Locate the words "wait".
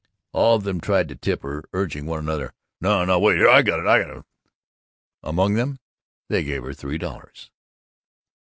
3.19-3.37